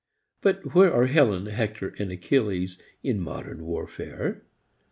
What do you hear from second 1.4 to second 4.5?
Hector and Achilles in modern warfare?